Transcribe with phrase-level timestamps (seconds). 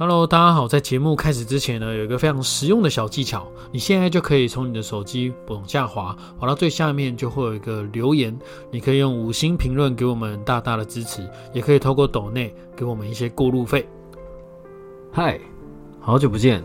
[0.00, 0.66] Hello，大家好。
[0.66, 8.34] 在节目开始之前呢，有一个非常实用的小技巧，你现在就可以从你的手机往下滑，滑到最下面就会有一个留言，
[8.70, 13.86] 你可以用五星评论给我们大大的支持，也可以透过抖内给我们一些过路费。
[15.12, 15.38] 嗨，
[16.00, 16.64] 好久不见，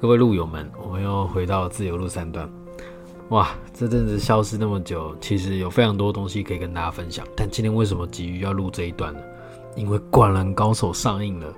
[0.00, 2.52] 各位路友们，我们又回到自由路三段。
[3.28, 7.24] 哇，这阵子消失那么久，其实有非常多东西可以跟大家分享。
[7.36, 9.20] 但今天为什么急于要录这一段呢？
[9.76, 11.54] 因为《灌篮高手》上映了。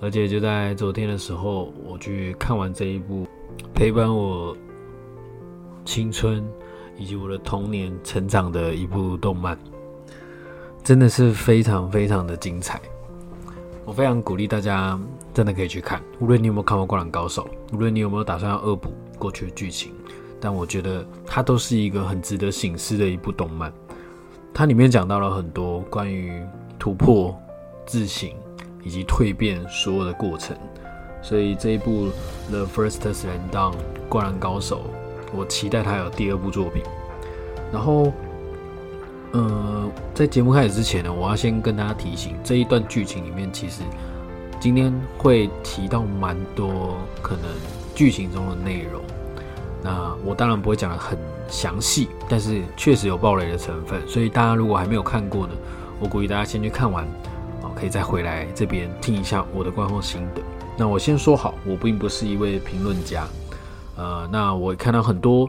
[0.00, 3.26] 而且就在昨天的时候，我去看完这一部
[3.74, 4.56] 陪伴我
[5.84, 6.42] 青春
[6.96, 9.58] 以及我的童年成长的一部动漫，
[10.82, 12.80] 真的是非常非常的精彩。
[13.84, 14.98] 我非常鼓励大家
[15.34, 19.92] 真的可以去看，无论你有没有看过《灌篮高手》，无论你有没有打算要恶补过去的剧情，
[20.40, 23.70] 但我觉得它都是一个很值得醒思的一部动漫。
[24.54, 26.42] 它里面讲到了很多关于
[26.78, 27.38] 突破、
[27.84, 28.30] 自省。
[28.82, 30.56] 以及蜕变所有的过程，
[31.22, 32.08] 所以这一部
[32.50, 33.72] 《The First Slam Dunk》
[34.08, 34.82] 灌篮高手，
[35.34, 36.82] 我期待他有第二部作品。
[37.72, 38.12] 然后，
[39.32, 43.82] 呃，在节目开始之前呢，我要先跟大家提醒，这一段剧情里面其实
[44.58, 47.44] 今天会提到蛮多可能
[47.94, 49.00] 剧情中的内容。
[49.82, 51.16] 那我当然不会讲的很
[51.48, 55.52] 详细，但是确实有暴雷的成分，所以大家如果还没有看过呢，
[56.00, 57.06] 我鼓励大家先去看完。
[57.80, 60.42] 可以再回来这边听一下我的观后心得。
[60.76, 63.26] 那我先说好，我并不是一位评论家。
[63.96, 65.48] 呃，那我看到很多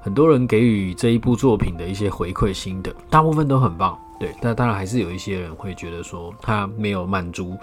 [0.00, 3.98] 很多人给予这一部作品的一些回馈心得，大部分都很棒。
[4.20, 7.56] 对，但当然还是有一些人会觉得说他没有满足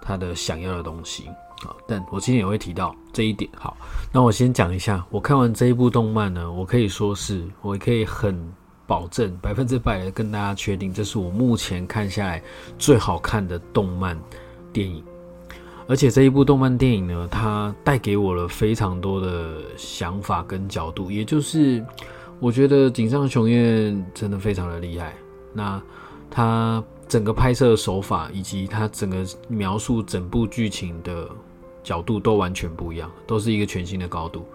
[0.00, 1.26] 他的想要的东西
[1.66, 1.74] 啊。
[1.86, 3.50] 但我今天也会提到这一点。
[3.56, 3.76] 好，
[4.12, 8.40] 那我先讲一下，我看完这一部动漫呢，我可以说是我可以很。
[8.88, 12.42] 保证百分之百的跟大家确定，这是我目前看下来
[12.78, 14.18] 最好看的动漫
[14.72, 15.04] 电影。
[15.86, 21.10] 而且这一部动漫电影呢，它带给我了非常多的想法跟角度。
[21.10, 21.84] 也就是
[22.40, 25.14] 我觉得井上雄彦真的非常的厉害。
[25.52, 25.80] 那
[26.30, 31.28] 他整个拍摄的手法以及他整个描述整部剧情的
[31.82, 34.46] 角度都完全不一样，都是一个全新的高度。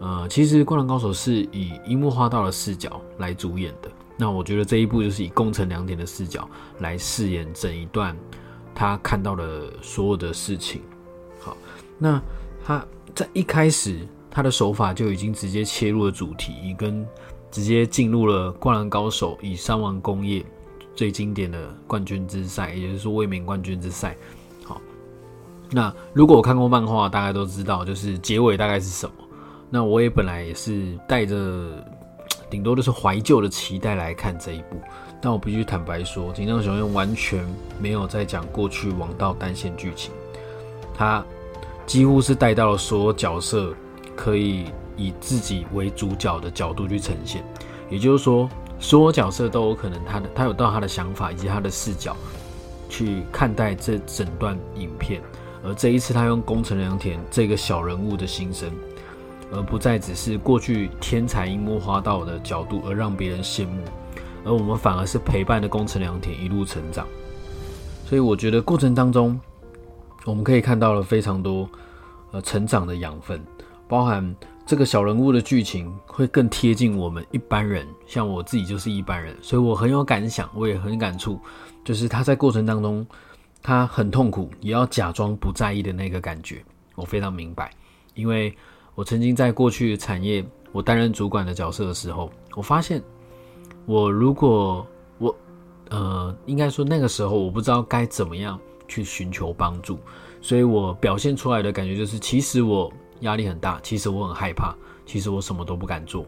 [0.00, 3.90] 呃，其实《灌篮高手》是以樱木花道的视角来主演的。
[4.16, 6.48] 那我觉得这一部就是以宫城良田的视角
[6.80, 8.16] 来饰演整一段
[8.74, 10.82] 他看到的所有的事情。
[11.40, 11.56] 好，
[11.98, 12.20] 那
[12.64, 17.06] 他在一开始他的手法就已经直接切入了主题，跟
[17.50, 20.44] 直接进入了《灌篮高手》以三王工业
[20.94, 24.16] 最经典的冠军之赛，也就是说卫冕冠军之赛。
[24.64, 24.80] 好，
[25.70, 29.12] 那如果我看过漫画，大家都知道，就是结尾大概是什么。
[29.70, 31.36] 那我也本来也是带着
[32.48, 34.80] 顶多都是怀旧的期待来看这一部，
[35.20, 37.44] 但我必须坦白说，紧张熊彦完全
[37.78, 40.10] 没有在讲过去王道单线剧情，
[40.94, 41.22] 他
[41.86, 43.74] 几乎是带到了所有角色
[44.16, 44.64] 可以
[44.96, 47.44] 以自己为主角的角度去呈现，
[47.90, 52.16] 也就是说，所有角色都有可能他的他有到他的想法以及他的视角
[52.88, 55.20] 去看待这整段影片，
[55.62, 58.70] 而这一次他用宫城良田这个小人物的心声。
[59.50, 63.82] 而不再只是过去天才樱木花道的角度而让别人羡慕，
[64.44, 67.06] 而我们反而是陪伴的宫城良田一路成长。
[68.04, 69.40] 所以我觉得过程当中，
[70.24, 71.68] 我们可以看到了非常多
[72.30, 73.42] 呃成长的养分，
[73.88, 77.86] 包含这个小人物的剧情会更贴近我们一般人。
[78.06, 81.40] 像我自己就是一般人，所以我很有感想，我也很感触，
[81.84, 83.06] 就是他在过程当中
[83.62, 86.62] 他很痛苦，也要假装不在意的那个感觉，
[86.94, 87.70] 我非常明白，
[88.14, 88.54] 因为。
[88.98, 93.00] 我曾经在过去产业，我担任主管的角色的时候，我发现，
[93.86, 94.84] 我如果
[95.18, 95.32] 我，
[95.90, 98.58] 呃，应该说那个时候我不知道该怎么样
[98.88, 100.00] 去寻求帮助，
[100.40, 104.74] 所以我表现出来的感觉就是，其实我压力很大，其实我很害怕，
[105.06, 106.26] 其实我什么都不敢做，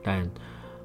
[0.00, 0.30] 但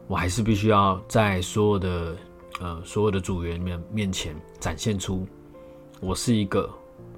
[0.07, 2.17] 我还是必须要在所有的
[2.59, 5.27] 呃所有的组员面面前展现出
[6.01, 6.67] 我是一个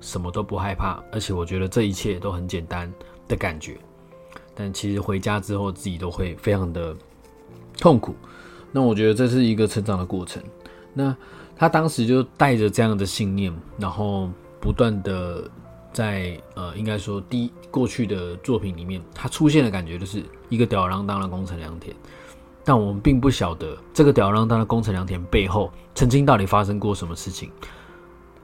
[0.02, 2.94] 什么都不害怕，而且我觉得这一切都很简单
[3.26, 3.78] 的感觉。
[4.54, 6.96] 但其实回家之后，自己都会非常的
[7.78, 8.16] 痛苦。
[8.72, 10.42] 那我觉得这是一个成长的过程。
[10.94, 11.16] 那
[11.56, 15.50] 他当时就带着这样的信念，然后不断的
[15.94, 21.96] 在呃，应该说第过去的作品里面，他出现的感觉就是一个吊儿郎当的工程良田。
[22.64, 27.52] 但我们并不晓得这个吊儿郎当的工程良田背后，曾经到底发生过什么事情。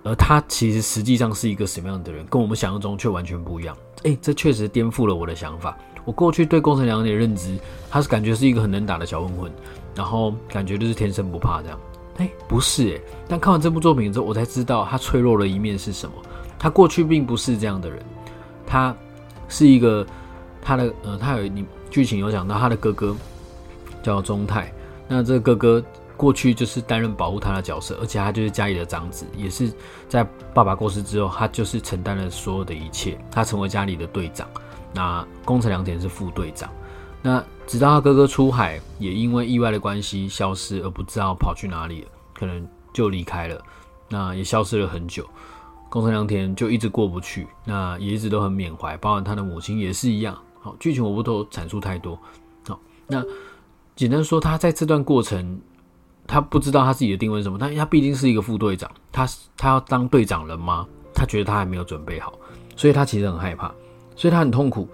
[0.03, 3.75] 而他其实实际上是一个什么样的人，跟我们想象中却完全不一样。
[4.03, 5.77] 诶，这确实颠覆了我的想法。
[6.07, 7.59] 我过去对工程良的认知，
[7.89, 9.51] 他是感觉是一个很能打的小混混，
[9.93, 11.77] 然后感觉就是天生不怕这样。
[12.15, 13.01] 哎，不是哎。
[13.27, 16.15] 但看完这部作品之后，我才知道他脆弱的一面是什么。
[16.57, 17.99] 他过去并不是这样的人，
[18.65, 18.95] 他
[19.49, 20.07] 是一个
[20.61, 23.13] 他的呃，他有你剧情有讲到他的哥哥
[24.01, 24.71] 叫中泰，
[25.09, 29.69] 那这个哥哥过去就是担任保护他的角色，而且他就是家里的长子，也是
[30.07, 34.47] 在爸爸过世之后，他就是承担了所有的一切，他成为家里的队长。
[34.97, 36.67] 那宫城良田是副队长。
[37.21, 43.61] 那直到他哥哥出海，也因为意外的关系消失，而不知道跑去哪里了，可能就离开了。
[44.09, 45.23] 那也消失了很久，
[45.87, 50.35] 宫城良田就一直过不去，那也一直都很缅怀，包含他的母亲也是一样。
[50.59, 52.17] 好，剧情我不多阐述太多。
[52.67, 53.23] 好，那
[53.95, 55.61] 简单说，他在这段过程，
[56.25, 60.87] 他不知道他自己的定位是什么，但他毕竟是一个副队长，他他要当队长了吗？
[61.13, 62.33] 他觉得他还没有准备好，
[62.75, 63.71] 所以他其实很害怕，
[64.17, 64.85] 所以他很痛苦，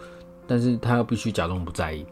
[0.45, 2.05] 但是他又必须假装不在意。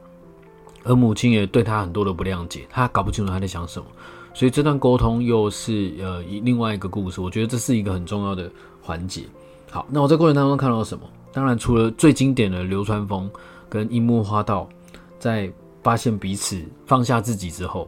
[0.84, 3.86] 而母亲也对他很多的不谅解，他搞不清楚他在想什么，
[4.34, 7.22] 所以这段沟通又是呃另外一个故事。
[7.22, 8.50] 我觉得这是一个很重要的
[8.82, 9.26] 环节。
[9.70, 11.04] 好，那我在过程当中看到了什么？
[11.34, 13.30] 当然，除了最经典的流川枫
[13.70, 14.68] 跟樱木花道
[15.20, 15.52] 在
[15.84, 17.88] 发现彼此放下自己之后，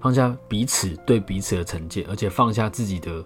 [0.00, 3.24] 放下彼此对彼此的成见，而且放下自己的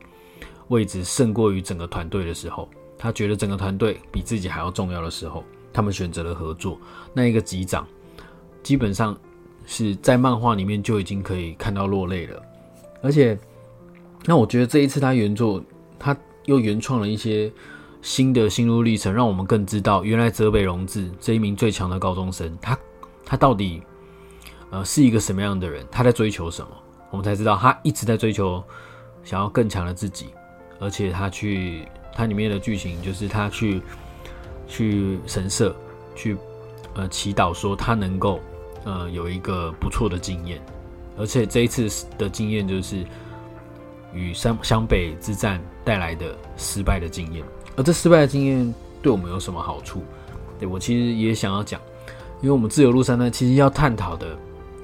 [0.68, 2.68] 位置胜过于整个团队的时候，
[2.98, 6.78] 他觉得整个团队比自己还要重要的时候，他们选择了合作。
[7.12, 7.86] 那一个机长。
[8.62, 9.16] 基本上
[9.64, 12.42] 是在漫画里面就已经可以看到落泪了，
[13.00, 13.38] 而且，
[14.24, 15.62] 那我觉得这一次他原作
[16.00, 16.16] 他
[16.46, 17.48] 又原创了一些
[18.02, 22.76] 新的心路历程，让我们更知道原来泽北荣治这一名最强的高中生，他
[23.24, 23.80] 他到底
[24.70, 26.68] 呃是一个什么样的人，他在追求什么，
[27.12, 28.60] 我们才知道他一直在追求
[29.22, 30.26] 想要更强的自己，
[30.80, 33.82] 而且他去它里面的剧情就是他去
[34.66, 35.76] 去神社
[36.14, 36.36] 去
[36.94, 38.40] 呃祈祷说他能够。
[38.88, 40.62] 呃，有一个不错的经验，
[41.18, 43.04] 而且这一次的经验就是
[44.14, 47.44] 与湘湘北之战带来的失败的经验。
[47.74, 50.04] 而这失败的经验对我们有什么好处？
[50.56, 51.80] 对我其实也想要讲，
[52.40, 54.38] 因为我们自由路上呢，其实要探讨的，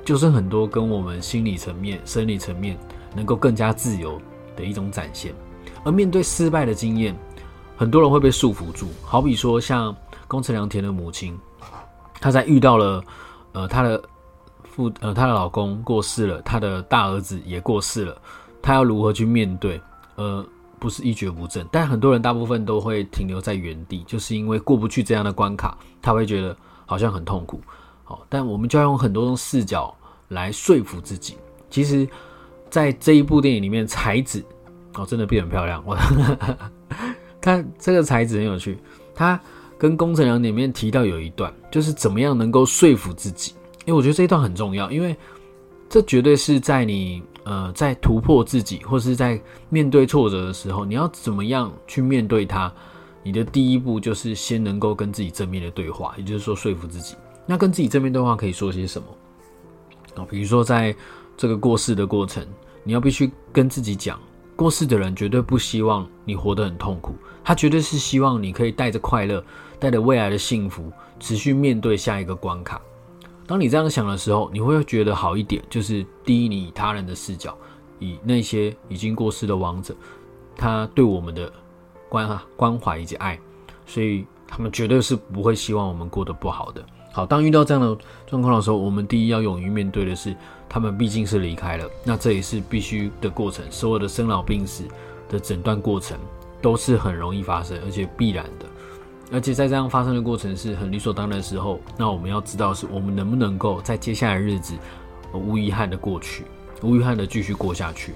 [0.04, 2.76] 就是很多跟我们心理层面、生理层面
[3.14, 4.20] 能够更加自由
[4.56, 5.32] 的一种展现。
[5.84, 7.16] 而面对失败的经验，
[7.76, 8.88] 很多人会被束缚住。
[9.02, 9.94] 好比说，像
[10.28, 11.38] 宫城良田的母亲，
[12.20, 13.02] 她在遇到了。
[13.52, 14.02] 呃，她的
[14.64, 18.16] 父呃，她的老公过世了，她的大儿子也过世了，
[18.62, 19.78] 她要如何去面对？
[20.16, 20.42] 呃，
[20.78, 26.56] 不是一蹶不振，但很多人大部分都会停留在原地，就是因为过不去这样的关卡，他会觉得
[26.86, 27.60] 好像很痛苦。
[28.04, 29.94] 好，但我们就要用很多种视角
[30.28, 31.36] 来说服自己。
[31.68, 32.08] 其实，
[32.70, 34.42] 在这一部电影里面，才子
[34.94, 35.82] 哦，真的变很漂亮。
[35.86, 35.96] 我
[37.40, 38.78] 看这个才子很有趣，
[39.14, 39.40] 他。
[39.78, 43.52] 跟工程良里面提到有一段，就是怎么样能够说服自己，
[43.84, 45.16] 因为我觉得这一段很重要，因为
[45.88, 52.72] 这绝对是在你呃在突破自己，或是在面对挫折的时候，你要怎么样去面对它。
[53.24, 57.16] 你的第一步就是先能够跟自己正面的对话，也就是说说服自己。
[57.44, 59.08] 那跟自己正面对话可以说些什么
[60.14, 60.24] 啊？
[60.30, 60.94] 比如说在
[61.36, 62.46] 这个过世的过程，
[62.84, 64.16] 你要必须跟自己讲，
[64.62, 69.42] 过世的人绝对不希望你活得很痛苦，他绝对是希望你可以带着快乐。
[69.80, 72.80] 带着未来的幸福，持续面对下一个关卡。
[73.48, 75.60] 当你这样想的时候，你会觉得好一点。
[75.68, 77.58] 就是第一，你以他人的视角，
[77.98, 79.92] 以那些已经过世的王者，
[80.54, 81.52] 他对我们的
[82.08, 83.36] 关关怀以及爱，
[83.84, 86.80] 所以他们绝对是不会希望我们过得不好的。
[87.12, 90.32] 好，当遇到这样的状况的时候，我们第一要勇于面对的是，
[90.72, 93.62] 他们毕竟是离开了，那这也是必须的过程。
[93.70, 94.84] 所有的生老病死
[95.28, 96.16] 的诊断过程
[96.62, 98.64] 都是很容易发生，而且必然的。
[99.30, 104.72] 而且在这样发生的过程是很理所当然的时候，那我们要知道是我们能不能够在接下来的日子
[105.34, 106.44] 无遗憾的过去，
[106.82, 108.14] 无遗憾的继续过下去。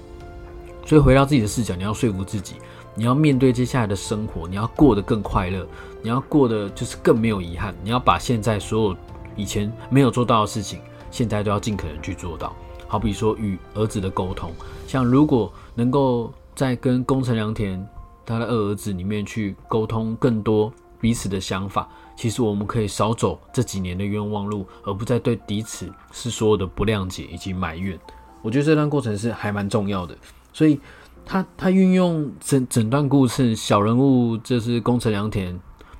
[0.83, 2.55] 所以回到自己的视角，你要说服自己，
[2.95, 5.63] 你要面对接下来的生活，你要过得更快乐，
[6.01, 7.75] 你要过得就是更没有遗憾。
[7.83, 8.97] 你要把现在所有
[9.35, 10.79] 以前没有做到的事情，
[11.11, 12.55] 现在都要尽可能去做到。
[12.87, 14.51] 好比说与儿子的沟通，
[14.87, 17.85] 像如果能够在跟宫城良田
[18.25, 20.71] 他的二儿子里面去沟通更多。
[20.99, 27.95] 彼此的想法，其实我们可以少走这几年的冤枉路，而不再对彼此是所有的不谅解以及埋怨。
[28.41, 30.17] 我觉得这段过程是还蛮重要的。
[30.51, 30.79] 所以，
[31.23, 35.55] 他他运用整整段故事，小人物就是宫城良田，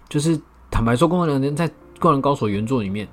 [0.09, 3.07] 就是坦白说，宫城良田在《灌篮高手》原作里面，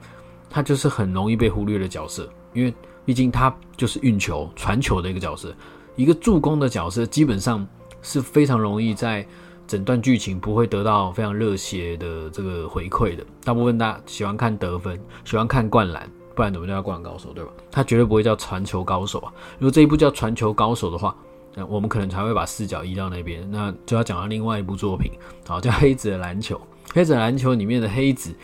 [0.54, 2.72] 他就是很容易被忽略的角色，因为
[3.04, 5.52] 毕竟他就是运球、传球的一个角色，
[5.96, 7.66] 一个助攻的角色，基本上
[8.02, 9.26] 是非常容易在。
[9.66, 17.50] 整段剧情不会得到非常热血的这个回馈的，大部分大家喜欢看得分，喜欢看灌篮，不然怎么叫灌篮高手，对吧？
[17.70, 19.32] 他绝对不会叫传球高手啊！
[19.58, 21.16] 如果这一部叫传球高手的话，
[21.54, 25.10] 那我们可能才会把视角移到那边，那就要讲到另外一部作品，
[25.48, 26.56] 好叫《黑子的篮球》。
[26.92, 28.34] 《黑子的篮球》里面的黑子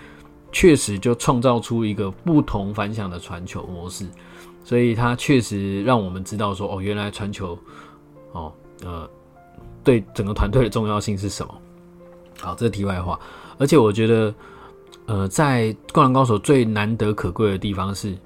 [0.53, 4.07] 确实就创造出一个不同凡响的传球模式，
[4.65, 7.59] 所以他确实让我们知道说，哦，原来传球，
[8.33, 8.53] 哦，
[8.85, 9.09] 呃，
[9.85, 11.55] 对整个团队的重要性是什么。
[12.41, 13.19] 好，这是题外话。
[13.59, 14.35] 而且我觉得，
[15.07, 18.17] 呃，在《灌篮高手》最难得可贵的地方是，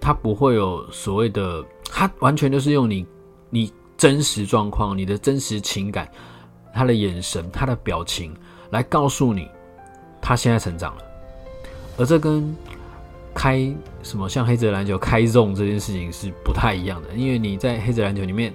[0.00, 3.06] 他不会有所谓的，他完全就是用你
[3.48, 6.10] 你真实状况、你的真实情感、
[6.74, 8.34] 他的眼神、他的表情
[8.70, 9.48] 来告诉你
[10.20, 11.02] 他现在成长了。
[11.96, 12.54] 而这跟
[13.34, 18.52] 开什么像黑泽篮球开 zone 这件事情是不太一样的，因为你在黑泽篮球里面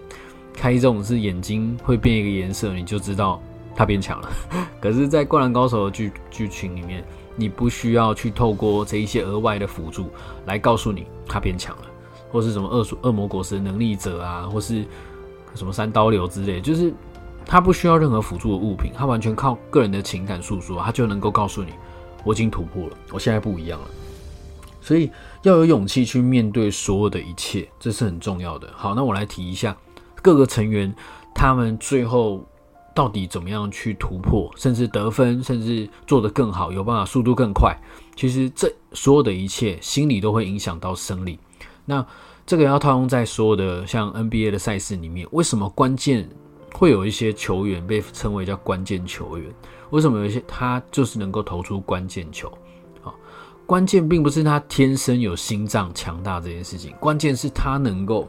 [0.54, 3.42] 开 zone 是眼睛会变一个颜色，你就知道。
[3.80, 4.30] 他变强了，
[4.82, 10.10] 可是，在《灌篮高手》的剧剧情里面，你不需要去透过这一些额外的辅助
[10.48, 11.84] 来告诉你他变强了，
[12.32, 14.84] 或是什么恶恶魔果实能力者啊，或是
[15.54, 16.92] 什么三刀流之类，就是
[17.46, 21.70] 他不需要任何辅助的物品，他完全靠个人的情感诉说，他就能够告诉你，
[22.24, 23.88] 我已经突破了，我现在不一样了。
[24.82, 25.10] 所以
[25.44, 28.70] 要有勇气去面对所有的一切，这是很重要的。
[28.76, 29.76] 好，那我来提一下
[30.22, 30.94] 各个成员，
[31.34, 32.46] 他们最后。
[32.96, 37.78] 到底怎么样去突破，甚至得分，甚至做得更好，有办法速度更快？
[38.16, 41.38] 其实这所有的一切，心理都会影响到生理。
[41.86, 42.04] 那
[42.44, 46.28] 这个要套用在所有的像 NBA 的赛事里面，为什么关键
[46.74, 49.54] 会有一些球员被称为叫关键球员？
[49.90, 52.52] 为什么有些他就是能够投出关键球？
[53.02, 53.14] 好，
[53.66, 58.28] 关键并不是他天生有心脏强大这件事情，关键是他能够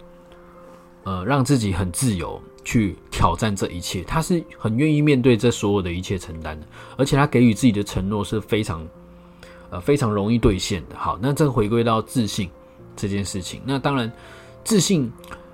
[1.05, 2.41] 呃让自己很自由。
[2.65, 6.67] 去挑战这一切，他是很愿意面对这所有的一切承担的，
[6.99, 8.87] 而且他给予自己的承诺是非常，
[9.71, 10.95] 呃，非常容易兑现的。
[10.95, 12.50] 好，那这回归到自信
[12.95, 14.12] 这件事情，那当然
[14.65, 15.11] 自信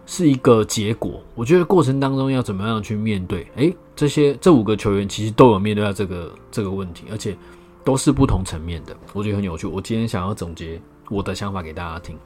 [0.06, 3.46] 是一个结果，我觉得过程当中要怎么样去面对？
[3.54, 7.36] 诶，这些这五个球员其实都有面对到这个这个问题，而且
[7.84, 9.66] 都是不同层面的，我觉得很有趣。
[9.66, 12.18] 我今天想要总结我的想法给大家听。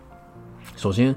[0.77, 1.15] 首先，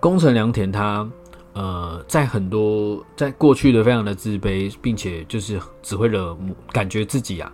[0.00, 1.08] 宫城良田他。
[1.54, 7.52] 呃，在很多在过去的非常的自卑，并且就是只会惹母，感觉自己啊，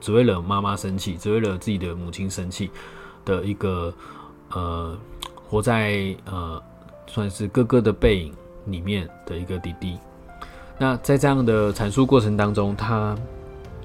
[0.00, 2.70] 只会惹妈妈生气，只会惹自己的母亲生气
[3.22, 3.92] 的一个
[4.52, 4.96] 呃，
[5.46, 6.58] 活在呃
[7.06, 8.32] 算是哥哥的背影
[8.64, 9.98] 里面的一个弟弟。
[10.78, 13.16] 那在这样的阐述过程当中，他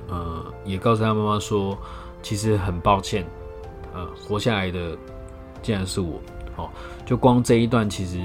[0.08, 1.78] 呃也告诉他妈妈说，
[2.22, 3.26] 其实很抱歉，
[3.94, 4.98] 呃，活下来的
[5.62, 6.20] 竟然是我。
[6.56, 6.70] 哦，
[7.06, 8.20] 就光这一段其实。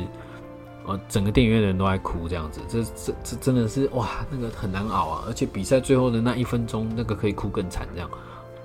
[0.87, 5.25] 呃，整个电影院的人都在哭，这样子，这这这真的是哇，那个很难熬啊！
[5.27, 8.11] 而且比赛最后的那一分钟，那个可以哭更惨，这样。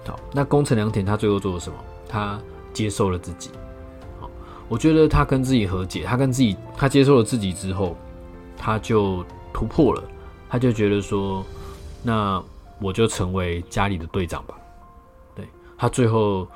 [0.05, 1.79] 好，那宫城良田他最后做了什么？
[2.09, 2.37] 他
[2.73, 3.51] 接受了自己。
[4.19, 4.29] 好，
[4.67, 7.95] 我觉得他跟自己和解，他跟自己，他接受了自己之后，
[8.57, 10.03] 他就突破了，
[10.49, 11.45] 他就觉得说，
[12.03, 12.43] 那
[12.79, 14.55] 我就成为家里的队长吧。
[15.35, 16.47] 对他最后，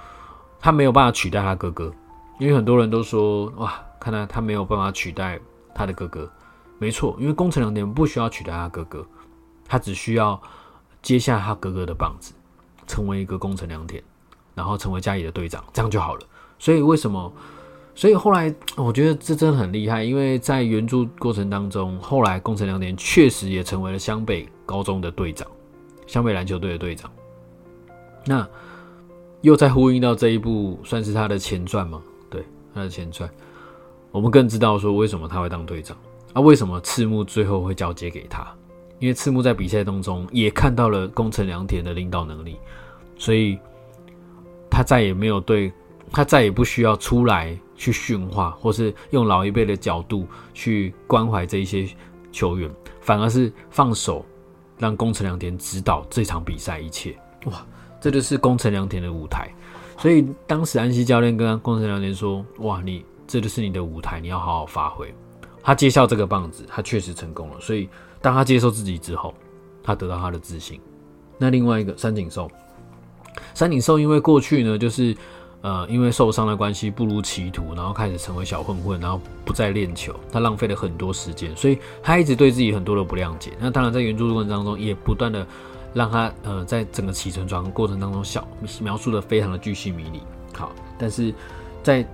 [0.59, 1.93] 他没有办法取代他哥哥，
[2.39, 5.39] 因为很多人都说，哇，看来他没有办法取代。
[5.75, 6.31] 他的哥哥，
[6.77, 9.03] 没错，因为宫城良田不需要取代他哥哥，
[9.67, 10.39] 他只需要
[11.01, 12.31] 接下他哥哥的棒子，
[12.85, 14.03] 成为一个宫城良田，
[14.53, 16.21] 然后成为家里的队长，这样就好了。
[16.59, 17.33] 所以为什么？
[17.95, 25.47] 所以后来我觉得这真的很厉害，因为在原著过程当中，后来宫城良田确实也成为了湘北高中的队长，
[26.07, 27.11] 湘北篮球队的队长。
[28.25, 28.47] 那
[29.41, 32.01] 又在呼应到这一部，算是他的前传吗？
[32.29, 33.29] 对，他的前传。
[34.11, 35.97] 我们更知道说为什么他会当队长
[36.33, 36.41] 啊？
[36.41, 38.47] 为什么赤木最后会交接给他？
[38.99, 42.57] 因为赤木在比赛当中也看到了宫城良田的领导能力，
[43.17, 43.59] 所以
[44.69, 45.71] 他再也没有对
[46.11, 51.87] 他再也不需要出来去驯化，或是用老一辈的角度去关怀这一些
[52.31, 52.69] 球员，
[53.01, 54.25] 反而是放手
[54.77, 57.15] 让宫城良田指导这场比赛一切。
[57.45, 57.65] 哇，
[57.99, 59.53] 这就是宫城良田的舞台。
[59.97, 65.11] 所以当时安西教练跟宫城良田说：“哇，你。”这就是你的舞台，你要好好发挥。
[65.63, 67.59] 他接下这个棒子，他确实成功了。
[67.61, 67.87] 所以，
[68.21, 69.33] 当他接受自己之后，
[69.81, 70.79] 他得到他的自信。
[71.37, 72.51] 那另外一个山井寿，
[73.55, 75.15] 山井寿因为过去呢，就是
[75.63, 83.53] 呃，因为受伤的关系不如歧途，然后开始成为小混混，然后不再练球，他浪费了很多时间，所以他一直对自己很多的不谅解。
[83.57, 85.47] 那当然，在原著过程当中，也不断的
[85.93, 88.45] 让他呃，在整个起承转合过程当中，小
[88.81, 90.21] 描述的非常的巨细迷离。
[90.53, 91.33] 好，但是
[91.81, 92.05] 在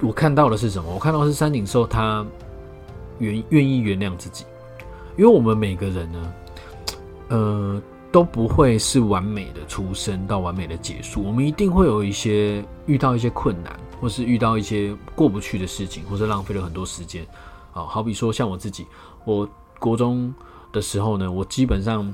[0.00, 0.94] 我看到的是什么？
[0.94, 2.24] 我看到是山顶兽他
[3.18, 4.44] 愿愿意原谅自己，
[5.18, 6.32] 因为我们每个人呢，
[7.30, 17.24] 呃，都不会是完美的出生到完美的结束，我们一定会有一些遇到一些困难，或是遇到一些过不去的事情，或是浪费了很多时间。
[17.72, 18.84] 啊，好比说像我自己，
[19.24, 19.48] 我
[19.78, 20.34] 国中
[20.72, 22.12] 的时候呢，我基本上，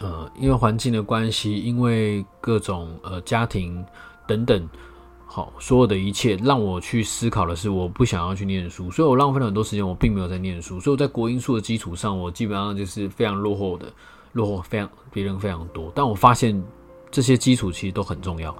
[0.00, 3.84] 呃，因为环境的关系，因为各种呃家庭
[4.26, 4.68] 等等，
[5.26, 13.86] 好，所有的一切让我去思考的是，我不想要去念书，所以我浪费了很多时间，我并没有在念书，所以我在国音数的基础上，我基本上就是非常落后的，
[14.32, 15.90] 落后非常别人非常多。
[15.94, 16.62] 但我发现
[17.10, 18.50] 这些基础其实都很重要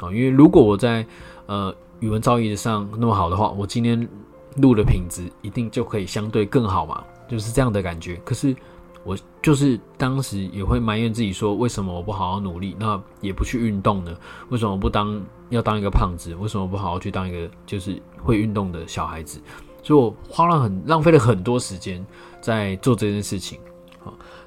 [0.00, 1.06] 啊，因为如果我在
[1.46, 4.08] 呃语文造诣上那么好的话，我今天
[4.56, 7.02] 录的品质一定就可以相对更好嘛。
[7.26, 8.54] 就是这样的感觉，可是
[9.02, 14.14] 我就是当时也会埋怨自己说，为什么我不好好努力，那也不去运动呢？
[14.50, 16.34] 为什么不当要当一个胖子？
[16.34, 19.40] 为什么不好好去当一个就是会运动的小孩子？
[19.82, 22.04] 所以我花了很浪费了很多时间
[22.42, 23.58] 在做这件事情。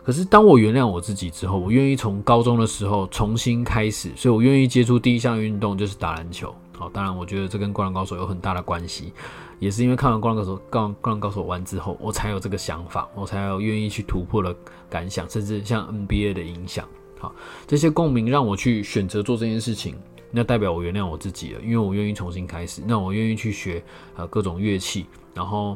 [0.03, 6.53] 可是当我原谅我自己之后，我愿意从高中的时候重新开始，所以我愿意接触第一项运动就是打篮球。
[6.77, 9.11] 好，当然我觉得这跟灌篮高手有很大的关系。
[9.59, 14.55] 也是因为看完《灌篮高手》《灌灌篮高手》完之后，我才有这个想法，我才有愿意去突破的
[14.87, 16.87] 感想，甚至像 NBA 的影响。
[17.17, 17.33] 好，
[17.65, 19.95] 这些共鸣让我去选择做这件事情，
[20.29, 22.83] 那代表我原谅我自己了，因为我愿意重新开始。
[22.85, 23.83] 那我愿意去学
[24.15, 25.75] 呃各种乐器，然后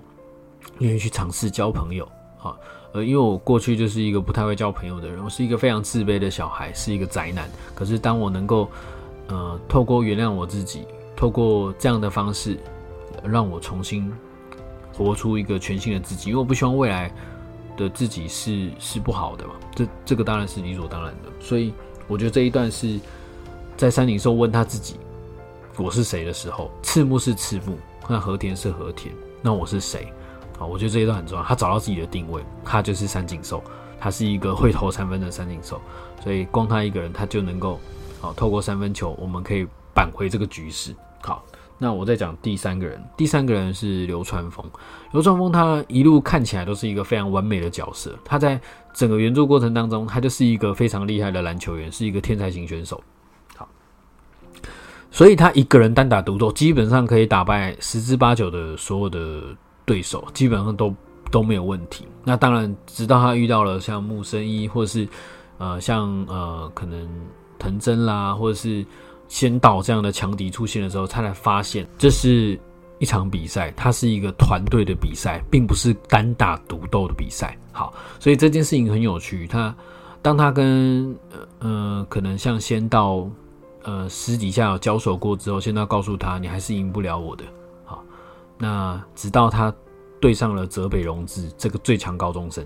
[0.78, 2.08] 愿意去尝试交朋友。
[2.38, 2.56] 好，
[2.94, 7.50] 呃，因为我过去就是一个不太会交朋友的人，我是一个非常自卑的小孩，是一个宅男。
[7.74, 8.70] 可是当我能够
[9.28, 12.58] 呃透过原谅我自己，透过这样的方式。
[13.24, 14.12] 让我重新
[14.92, 17.14] 活出一个全新的自己，因为我不希望未来
[17.78, 19.54] 的自己是是不好的嘛。
[19.76, 21.30] 这这个当然是理所当然的。
[21.40, 21.72] 所以
[22.08, 23.00] 我觉得这一段是
[23.78, 24.96] 在山顶兽问他自己
[25.78, 30.12] 我是谁的时候，赤木是赤木，那和田是和田，那我是谁？
[30.62, 31.44] 啊，我觉得这一段很重要。
[31.44, 33.64] 他找到自己的定位，他就是三井寿，
[34.00, 35.82] 他是一个会投三分的三井寿。
[36.24, 37.80] 所以光他一个人，他就能够
[38.20, 40.96] 好透过三分球，我们可以扳回这个局势。
[41.22, 41.44] 好。
[41.84, 44.64] 那我再讲第三个人，第三个人是流川枫。
[45.14, 48.62] 流川枫他一路看起来都是一个非常完美的角色，他在
[48.94, 53.04] 整个原著过程当中，他就是一个非常厉害的篮球员，是一个天才型选手。
[53.58, 53.68] 好，
[55.10, 59.42] 所以他一个人单打独斗，基本上可以打败十之八九的所有的
[59.92, 60.96] 对手，基本上都
[61.30, 62.08] 都没有问题。
[62.24, 65.08] 那当然，直到他遇到了像木生一，或者是
[65.58, 67.10] 呃像呃可能
[67.60, 68.86] 藤真啦，或者是。
[69.32, 72.60] 仙道这样的强敌出现的时候，他才发现这是
[73.00, 77.58] 一场比赛，它是一个团队的比赛，并不是单打独斗的比赛。
[77.72, 79.48] 好，所以这件事情很有趣。
[79.48, 79.74] 他
[80.22, 81.18] 当他跟
[81.60, 83.26] 呃可能像仙道
[83.84, 87.46] 呃私底下有交手过之后，仙道告诉他，你还是赢不了我的。
[88.62, 89.74] 那直到他
[90.20, 92.64] 对上了泽北荣治这个最强高中生。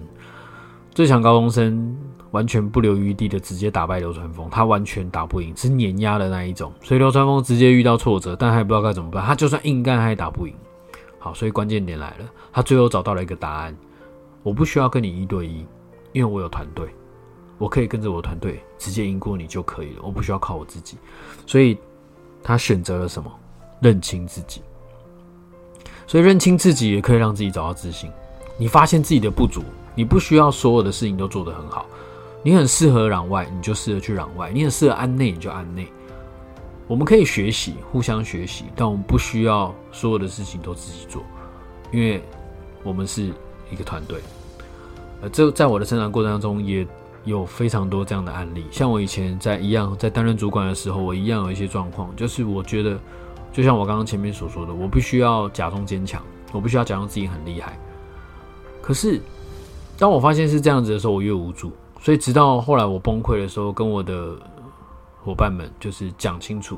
[0.94, 1.98] 最强高中生
[2.32, 6.74] 完全不留余地的直接打败流川枫，他完全打不赢，是碾压的那一种。
[6.82, 9.24] 所以流川枫直接遇到挫折，但他也不知道该怎么办。
[9.24, 10.54] 他就算硬干，他也打不赢。
[11.18, 13.76] 好，所以关键点来了，他最后找到了一个答案：
[14.44, 15.66] 我不需要跟你一对一，
[16.12, 16.88] 因为我有团队，
[17.58, 20.02] 我可以跟着我的团队直接赢过你就可以了。
[20.04, 20.98] 我不需要靠我自己。
[21.46, 21.78] 所以
[22.44, 23.32] 他选择了什么？
[23.82, 24.62] 认清自己。
[26.08, 28.10] 所以认清自己也可以让自己找到自信。
[28.58, 29.64] 你发现自己的不足。
[29.98, 31.86] 你不需要所有的事情都做得很好，
[32.44, 35.88] 你很适合攘外，你就适合去攘外；你很适合安内，你就安内。
[36.86, 41.24] 我们可以学习，互相学习，但我们不需要所有的事情都自己做，
[41.94, 42.22] 因为
[42.84, 43.32] 我们是
[43.72, 44.20] 一个团队。
[45.22, 46.86] 呃，这在我的成长过程当中也
[47.24, 48.66] 有非常多这样的案例。
[48.70, 53.00] 像我以前在一样在担任主管的时候，我一样有一些状况，就是我觉得，
[53.56, 57.80] 就像我刚刚前面所说的，我必须要假装坚强，我必须要假装自己很厉害，
[58.82, 59.22] 可是。
[59.98, 61.72] 当我发现是这样子的时候，我越无助。
[62.02, 64.38] 所以直到后来我崩溃的时候，跟我的
[65.24, 66.78] 伙伴们就是讲清楚，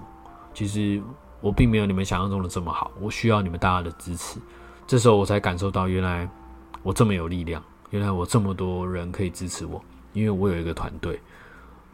[0.53, 1.01] 其实
[1.41, 4.37] 我并没有你们想象中的这么好，我需要你们大家的支持。
[4.85, 6.29] 这时候我才感受到，原来
[6.83, 7.59] 我这么有力量，
[7.89, 11.19] 原来我这么多人可以支持我，因为我有一个团队。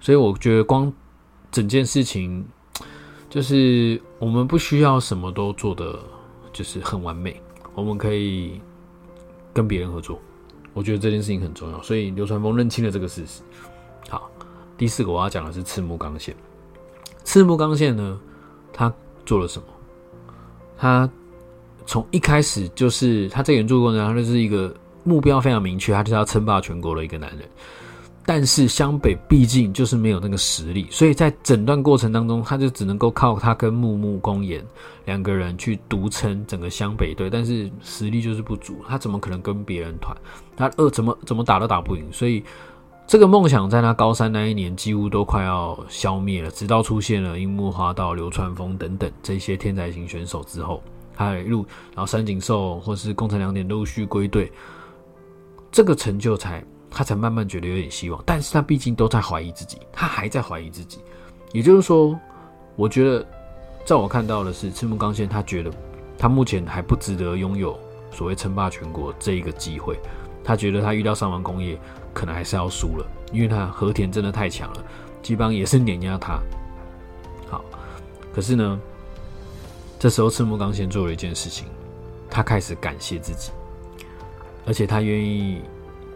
[0.02, 0.92] 所以我觉得，光
[1.54, 2.46] 整件事情，
[3.30, 6.00] 就是我们不需要什么都做的
[6.54, 7.42] 就是很完美，
[7.76, 8.62] 我们可以
[9.54, 10.18] 跟别人合作。
[10.74, 13.42] 我觉得这件事情很重要，所以流川枫认清了这个事实。
[14.08, 14.32] 好，
[14.78, 16.34] 第四个我要讲的是赤木刚宪。
[17.26, 18.18] 赤木刚宪呢，
[18.72, 18.92] 他
[19.26, 19.68] 做了什么？
[20.78, 21.10] 他
[21.86, 27.46] 从一开始就是他在原著过程中，他就是一个目标非常明确，他就是要称霸全国的一个男人。
[28.26, 34.66] 但是湘北毕竟就是没有那个实力，所以在整段过程当中，他就只能够靠他跟木木公演
[35.06, 40.16] 两个人去独撑整个湘北队，但是实力就是不足，他怎么可能跟别人团？
[40.56, 42.42] 他二怎么怎么打都打不赢，所以
[43.06, 46.50] 这个梦想在他高三那一年几乎都快要消灭了。
[46.50, 50.82] 直到出现了樱木花道、流川枫等等这些天才型选手之后，
[51.14, 54.50] 他一路然后三井寿或是宫城良典陆续归队。
[55.70, 58.24] 这个成就才他才慢慢觉得有点希望。
[58.26, 61.00] 但是他毕竟都在怀疑自己，他还在怀疑自己。
[61.52, 62.18] 也就是说，
[62.76, 63.26] 我觉得
[63.86, 65.72] 在我看到的是赤木刚宪，他觉得
[66.18, 67.78] 他目前还不值得拥有
[68.12, 70.00] 所谓称霸全国这一个机会。
[70.44, 71.80] 他觉得他遇到上王工业
[72.14, 74.84] 可能还是要输了，因为他和田真的太强了，
[75.22, 76.40] 基本上也是碾压他。
[77.50, 77.64] 好，
[78.34, 78.80] 可是呢，
[79.98, 81.68] 这时候赤木刚宪做了一件事情，
[82.30, 83.52] 他开始感谢自己，
[84.66, 85.62] 而且他愿意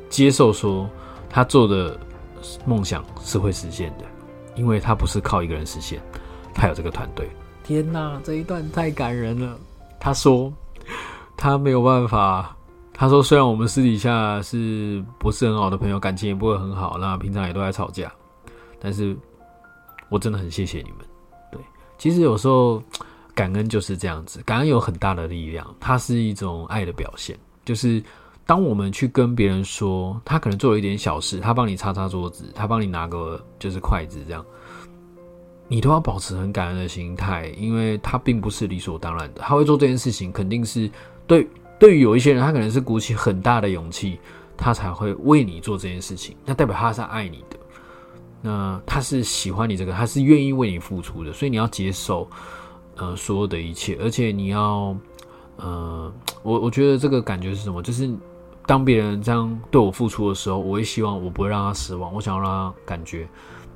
[0.10, 0.90] 接受说
[1.30, 2.00] 他做的
[2.66, 4.06] 梦想是会实现的，
[4.56, 6.02] 因为他不是靠一个人实现，
[6.54, 7.30] 他有这个团队。
[7.64, 9.58] 天哪，这一段太感人了。
[10.00, 10.52] 他说
[11.36, 12.54] 他没有办法。
[13.00, 18.12] 他说：“虽然我们私底下是不是很好的朋友，感情也不会很好，那平常也都在吵架，
[18.80, 19.16] 但是
[20.10, 21.06] 我真的很谢谢你们。
[21.52, 21.62] 对，
[22.00, 22.82] 其实有时候
[23.36, 27.38] 感恩就是这样子，感恩有很大的力量，它是一种爱的表现。
[27.64, 28.02] 就是
[28.48, 34.44] 当我们去跟别人说，他可能做了一点小事，他帮你擦擦桌子，他帮你拿个就是筷子这样，
[35.68, 40.90] 你都要保持很感恩的心态，因为他并不是理所当然的，他会做这件事情，肯定是
[41.28, 41.48] 对。”
[41.80, 44.18] 对于有一些人，他可能是鼓起很大的勇气，
[44.58, 47.58] 他才会为你做这件事情，那代表他是爱你的，
[48.42, 52.28] 那他是喜欢你这个，他是愿意为你付出的，所以你要接受，
[52.96, 54.98] 呃，所有的一切，而且你要，
[55.58, 57.80] 呃，我我觉得这个感觉是什么？
[57.84, 58.10] 就是
[58.68, 63.28] 当别人这样对我付出的时候，我会希望我不会让他失望，我想要让他感觉，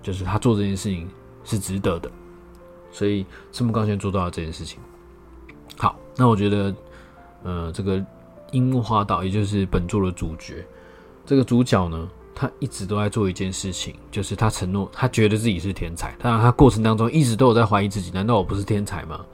[0.04, 1.10] 就是他做这件事情
[1.44, 2.12] 是值得的，
[2.92, 4.80] 所以赤木刚宪做到了这件事情。
[5.78, 6.72] 好，那我觉得。
[7.44, 8.00] 呃，这个
[8.52, 10.64] 樱花道，也就是本作的主角，
[11.26, 19.26] 这个主角呢，他一直都在做一件事情，就是他承诺，他觉得自己是天才，当然他过程当中一直都有在怀疑自己，难道我不是天才吗？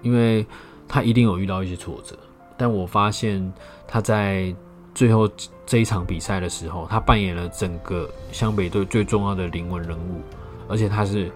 [0.00, 0.46] 因为
[0.88, 2.18] 他一定有遇到一些挫折，
[2.56, 3.52] 但我发现
[3.86, 4.56] 他在
[4.98, 5.30] 最后
[5.64, 10.20] 这一场比赛的时候，他扮演了整个湘北队最重要的灵魂人物，
[10.66, 11.30] 而且他是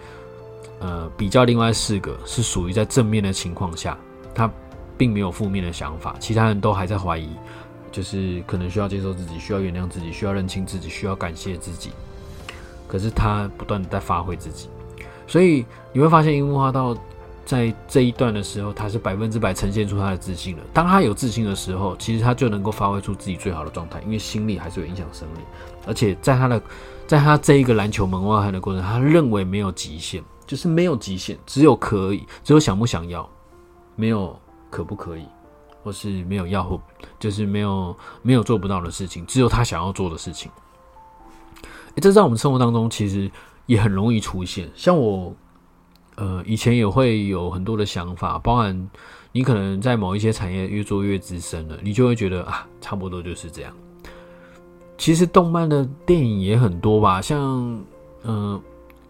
[0.80, 3.96] 呃比较另外四个是属于在正面的情况下，
[4.34, 4.50] 他。
[4.98, 7.30] 并没有负面的想法，其他人都还在怀疑，
[7.90, 11.90] 就是可能需要接受自己，需要原谅自己，需要认清自己，需要感谢自己。
[12.86, 14.68] 可是他不断的在发挥自己，
[15.26, 16.96] 所以你会发现樱木花道
[17.44, 20.62] 在这一段的时候，他是百分之百呈现出他的自信了。
[20.72, 25.40] 当他有自信的时候，其实他就能够发挥出自己最好的状态，因为心理还是有影响生理。
[25.86, 26.62] 而且在他的
[27.06, 33.28] 在他这一个篮球门外汉的过程，他认为没有极限，就是没有极限，只有可以，只有想不想要，
[33.96, 34.38] 没有。
[34.72, 35.26] 可不可以，
[35.84, 36.80] 或是没有要或
[37.20, 40.50] 就是没有没有做不到的事情，只有他想要做的事情。
[41.96, 43.30] 这在我们生活当中其实
[43.66, 44.66] 也很容易出现。
[44.74, 45.30] 像我，
[46.16, 48.90] 呃，以前也会有很多的想法，包含
[49.32, 53.72] 你可能在某一些产业越做越资深了，你就会觉得啊，差不多就是这样。
[54.98, 57.84] 其实动漫的电影也很多吧，像
[58.24, 58.60] 嗯，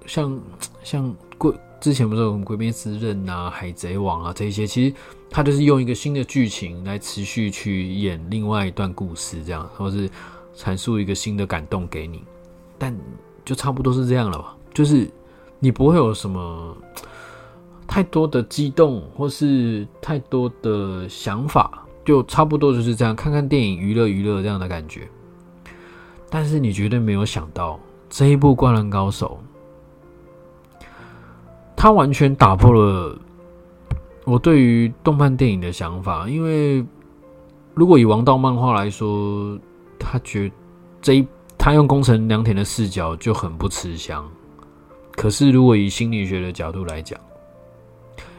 [0.07, 0.41] 像
[0.83, 4.95] 像贵之前不是有《鬼灭之刃》啊，《海贼王》啊这些，其实。
[5.35, 10.07] 他就是用一个新的剧情来持续去演另外一段故事，这样，或是
[10.55, 12.23] 阐述一个新的感动给你，
[12.77, 12.95] 但
[13.43, 14.55] 就差不多是这样了吧？
[14.75, 15.11] 就是
[15.65, 16.77] 你不会有什么
[17.87, 25.09] 太多的激动，或是太多的想法，就差不多就是这样，看看电影娱乐娱乐这样的感觉。
[26.29, 27.79] 但是你绝对没有想到，
[28.11, 29.39] 这一部《灌篮高手》，
[31.77, 33.17] 他完全打破了。
[34.25, 36.85] 我对于动漫电影的想法，因为
[37.73, 39.57] 如果以王道漫画来说，
[39.97, 40.51] 他觉
[41.01, 44.29] 这一他用宫城良田的视角就很不吃香。
[45.13, 47.19] 可是如果以心理学的角度来讲，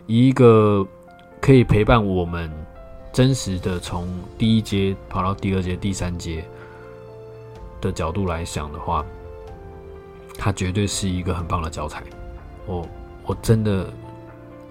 [0.07, 0.85] 以一个
[1.39, 2.51] 可以陪伴我们
[3.11, 4.07] 真实的从
[4.37, 6.43] 第一阶跑到第二阶、第三阶
[7.79, 9.05] 的角度来想的话，
[10.37, 12.03] 他绝对是一个很棒的教材。
[12.65, 12.87] 我
[13.25, 13.91] 我真的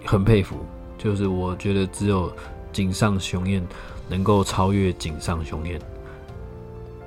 [0.04, 0.56] 很佩服。
[0.98, 2.32] 就是我觉得只有
[2.72, 3.66] 井上雄彦
[4.08, 5.80] 能够超越井上雄彦。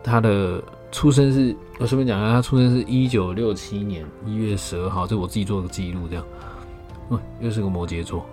[0.03, 0.61] 他的
[0.95, 6.25] 出生是，我顺便讲一下，他出生是一九六七年一月十二号，这我自己做个记录，这样。
[7.09, 8.25] 嗯，又是个摩羯座，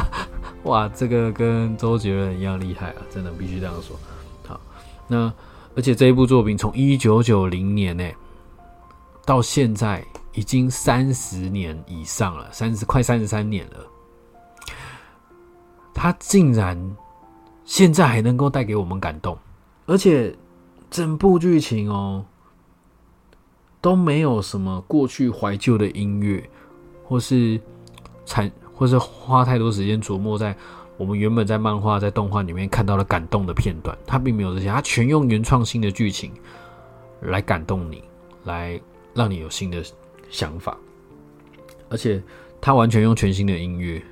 [0.64, 3.94] 哇，这个跟周杰伦一样厉害啊，真的必须这样说。
[4.46, 4.58] 好，
[5.06, 5.30] 那
[5.76, 8.10] 而且这一部作品从一九九零年呢
[9.26, 13.76] 到现在已经三十年以上了，三十快三十三年了。
[15.92, 16.96] 他竟然
[17.66, 19.36] 现在还能够带给我们感动，
[19.84, 20.34] 而且
[20.90, 22.24] 整部剧情哦
[23.80, 26.48] 都没有什么过去怀旧的音乐，
[27.04, 27.60] 或是
[28.24, 30.56] 产或是花太多时间琢磨在
[30.96, 36.32] 我们原本在漫画、在动画里面看到的感动的片段，它并没有这些，它全用原创新的剧情
[37.22, 38.02] 来感动你，
[38.44, 38.80] 来
[39.14, 39.82] 让你有新的
[40.28, 40.76] 想法，
[41.88, 42.20] 而且
[42.60, 44.02] 它完全用全新的音乐，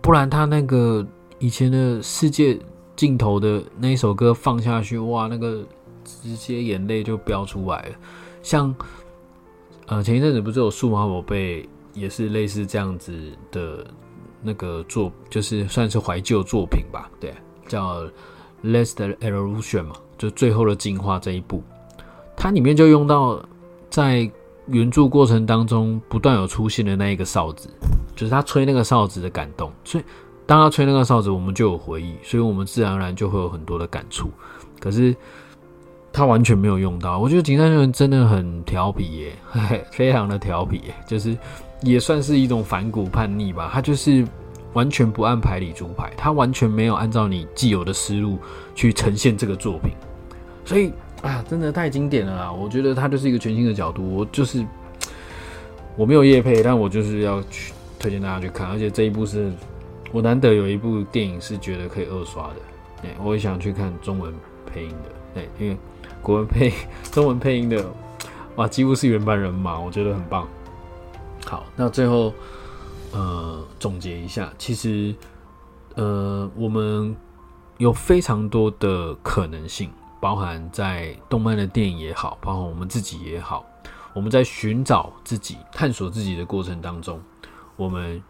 [0.00, 1.04] 不然它那个
[1.40, 2.56] 以前的世界
[2.94, 5.66] 尽头的那一首歌放下去，哇，那个
[6.04, 7.94] 直接眼泪就飙出来了。
[8.42, 8.74] 像
[9.86, 13.12] 呃前一阵子不是有数码宝贝，也是类似这样子
[13.50, 13.86] 的。
[14.46, 17.32] 那个作就是算是怀旧作品吧，对，
[17.66, 18.02] 叫
[18.62, 21.62] 《Last Evolution》嘛，就最后的进化这一部，
[22.36, 23.42] 它里面就用到
[23.88, 24.30] 在
[24.66, 27.70] 原著过程当中不断有出现的那一个哨子，
[28.14, 30.04] 就是他吹那个哨子的感动，所以
[30.44, 34.30] 当他吹那个哨子，我们就有回忆，所以我们自然而然就会有很多的感触。
[34.78, 35.16] 可是
[36.14, 39.32] 他完全没有用到，我觉得井上雄真的很调皮耶，
[39.92, 41.36] 非常的调皮，就是。
[41.82, 44.26] 也算是一种反骨叛逆吧，他就是
[44.72, 48.38] 完全不按牌理出牌，他完全没有按照你既有的思路
[48.74, 49.92] 去呈现这个作品，
[50.64, 52.50] 所以啊，真的太经典了啦！
[52.50, 54.64] 我觉得他就是一个全新的角度，我就是
[55.94, 59.52] 我没有夜配，但我就是要去推荐大家去看，而且这一部是
[60.10, 62.56] 我难得有一部电影是觉得可以二刷的，
[63.02, 64.32] 对，我也想去看中文
[64.72, 65.76] 配音的，对，因为
[66.24, 66.72] 国文配
[67.12, 67.84] 中文配音的，
[68.56, 70.48] 哇，几乎是原班人马，我觉得很棒。
[71.44, 72.32] 好，那最后，
[73.12, 75.14] 呃，总结一下，其实，
[75.94, 77.14] 呃，我们
[77.76, 83.62] 有非常多的可能性，包含在动漫的电影也好，包含我们自己也好，
[84.14, 87.20] 我们在寻找自己、探索自己的过程当中，
[87.76, 88.22] 我们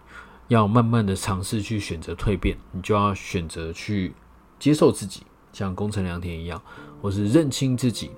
[0.48, 4.12] 要慢慢的尝试去选择蜕变，你就要选择去
[4.58, 6.60] 接受自己，像宫城良田一样，
[7.04, 8.12] 或是认清自己，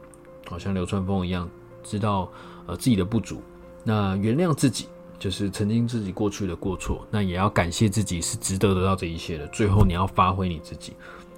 [0.48, 1.50] 好像流川枫一样，
[1.82, 2.30] 知道
[2.66, 3.42] 呃自己的不足。
[3.82, 4.86] 那原谅自己，
[5.18, 7.04] 就是曾经自己过去的过错。
[7.10, 9.46] 那也要感谢自己是值得得到这一切的。
[9.48, 10.92] 最后你要发挥你自己，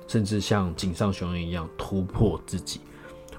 [0.06, 2.82] 甚至像井上雄彦一样突破自己。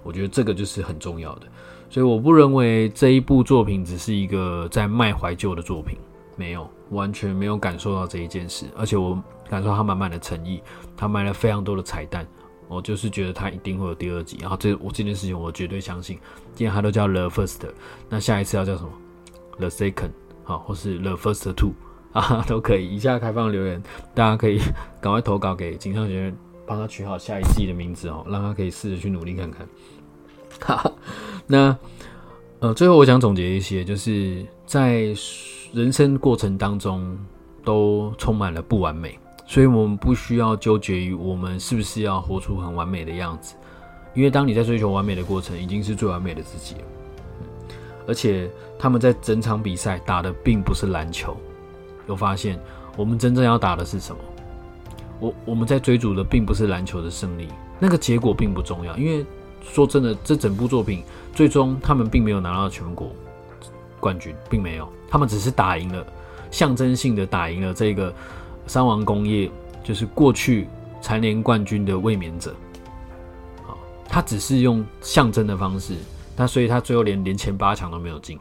[0.02, 1.44] 我觉得这个就是很重要的。
[1.88, 6.00] 所以我不认为这一部作品只是一个在卖怀旧的作品，
[6.36, 8.66] 没有，完全没有感受到这一件事。
[8.76, 10.64] 而且我感受他满满的诚意，
[10.98, 12.28] 他买了非常多的彩蛋。
[12.70, 16.18] 我就是觉得他一定会有第二集，然后这我这件事情我绝对相信。
[16.54, 17.60] 既然他都叫 The First，
[18.08, 18.90] 那下一次要叫什么
[19.58, 20.12] ？The Second，
[20.44, 21.72] 好，或是 The First Two
[22.14, 22.88] 啊，都可以。
[22.88, 23.82] 以下开放留言，
[24.14, 24.60] 大家可以
[25.02, 29.68] 赶快投稿给井上学院，帮他取好下一季的名字哦，让他可以试着去努力看看。
[30.62, 30.92] 哈，
[31.48, 31.76] 那
[32.60, 35.06] 呃，最后我想总结一些，就是在
[35.74, 37.18] 人生过程当中
[37.64, 39.18] 都充满了不完美。
[39.50, 43.56] 所以，我们不需要纠结于我们是不是要活出很完美的样子，
[44.14, 46.82] 因为当你在追求完美的过程，已经是最完美的自己了。
[48.06, 51.36] 而且，他们在整场比赛打的并不是篮球，
[52.08, 52.60] 有发现
[52.96, 54.22] 我们真正要打的是什么？
[55.20, 57.48] 我我们在追逐的并不是篮球的胜利，
[57.80, 58.96] 那个结果并不重要。
[58.98, 59.26] 因为
[59.64, 63.12] 说真的，这整部作品最终他们并没有拿到全国
[64.00, 66.06] 冠军，并没有，他们只是打赢了，
[66.52, 68.14] 象征性的打赢了这个。
[68.70, 69.50] 三王工业
[69.84, 70.70] 就是过去
[71.02, 72.56] 蝉联冠军的卫冕者，
[73.66, 73.76] 好，
[74.08, 75.96] 他只是用象征的方式，
[76.38, 78.40] 那所以他最后连连前八强都没有进。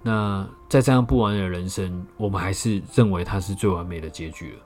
[0.00, 4.58] 那在这样不完美的人生，我们还是认为他是最完美的结局了。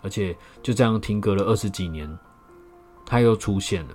[0.00, 2.08] 而且就这样停格了二十几年，
[3.04, 3.90] 他又出现了，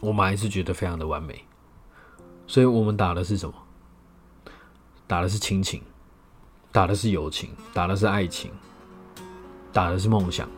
[0.00, 1.40] 我们还是觉得非常的完美。
[2.48, 3.54] 所以我们打的是什么？
[5.06, 5.80] 打的是亲情。
[6.78, 8.52] 打的是友情，打的是爱情，
[9.72, 10.48] 打的是梦想、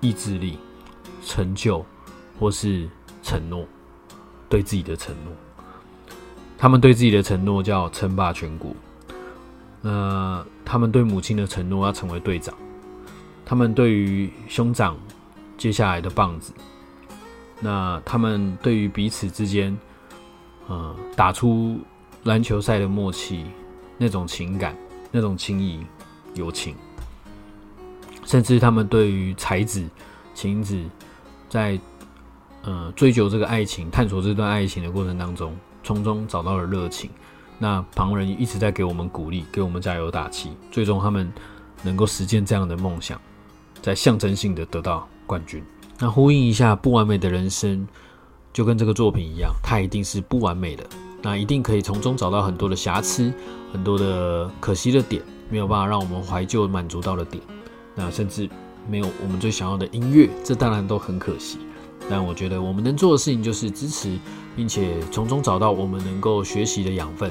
[0.00, 0.58] 意志力、
[1.22, 1.84] 成就，
[2.38, 2.88] 或是
[3.22, 3.66] 承诺，
[4.48, 5.34] 对自己的承诺。
[6.56, 8.74] 他们对自己的承诺叫称霸全国。
[9.82, 12.54] 那他们对母亲的承诺要成为队长。
[13.44, 14.96] 他们对于兄长
[15.58, 16.54] 接下来的棒子。
[17.60, 19.78] 那他们对于彼此之间，
[20.68, 21.78] 呃，打出
[22.22, 23.44] 篮球赛的默契，
[23.98, 24.74] 那种情感。
[25.10, 25.80] 那种情谊、
[26.34, 26.74] 友情，
[28.24, 29.84] 甚至他们对于才子、
[30.34, 30.78] 晴子，
[31.48, 31.78] 在
[32.62, 37.10] 呃追求这个爱情、探索这段爱情的过程当中，从中找到了热情。
[37.58, 40.50] 那旁人一直在给我们鼓励，给我们加油打气。
[40.70, 41.30] 最终，他们
[41.82, 43.20] 能够实现这样的梦想，
[43.82, 45.62] 在象征性的得到冠军。
[45.98, 47.86] 那呼应一下，不完美的人生，
[48.52, 50.82] 就跟这个作品一样，它一定是不完美的。
[51.22, 53.32] 那一定可以从中找到很多的瑕疵，
[53.72, 57.42] 很多的可惜的点，没有办法让我们怀旧满足到的点。
[57.94, 58.48] 那甚至
[58.88, 61.58] 没有我们最想要的音乐，这当然都很可惜。
[62.08, 64.18] 但我觉得我们能做的事情就是支持，
[64.56, 67.30] 并且从中找到我们能够学习的养分，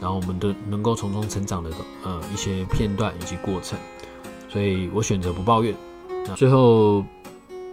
[0.00, 1.70] 然后我们的能够从中成长的
[2.04, 3.78] 呃一些片段以及过程。
[4.48, 5.74] 所以我选择不抱怨。
[6.26, 7.04] 那最后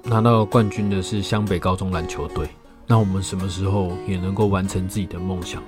[0.04, 2.48] 拿到冠军的是湘北高中篮球队。
[2.90, 5.62] 那我们什么时候也能够完成自己的梦想，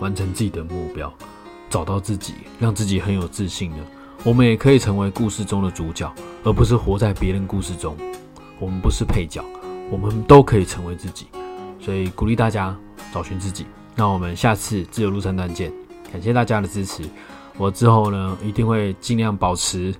[0.00, 1.10] 完成自己的目标，
[1.70, 3.78] 找到自己，让自己很有自信呢？
[4.22, 6.12] 我们也可以成为故事中的主角，
[6.44, 7.96] 而不是活在别人故事中。
[8.60, 9.42] 我们不是配角，
[9.90, 11.28] 我们都可以成为自己。
[11.80, 12.76] 所以鼓励大家
[13.14, 13.64] 找寻自己。
[13.94, 15.72] 那我们下次自由路三段见，
[16.12, 17.02] 感谢大家的支持。
[17.56, 19.94] 我之后呢一定会尽量保持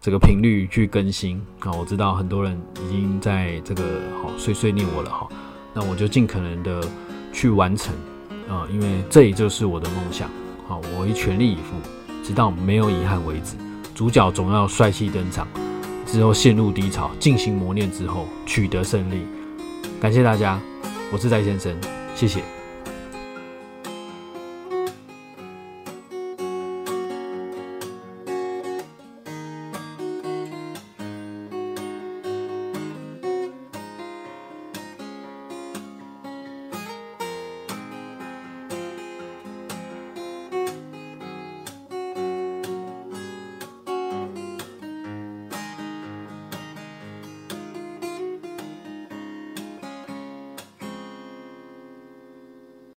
[0.00, 1.70] 这个频率去更新啊。
[1.72, 3.82] 我知道很多人已经在这个
[4.22, 5.28] 好碎碎念我了哈。
[5.74, 6.80] 那我就尽可能的
[7.32, 7.92] 去完成，
[8.48, 10.30] 啊，因为这也就是我的梦想，
[10.68, 11.74] 好，我会全力以赴，
[12.22, 13.56] 直到没有遗憾为止。
[13.94, 15.46] 主角总要帅气登场，
[16.06, 19.26] 之后陷入低潮，进行磨练之后取得胜利。
[20.00, 20.60] 感谢大家，
[21.12, 21.76] 我是戴先生，
[22.14, 22.63] 谢谢。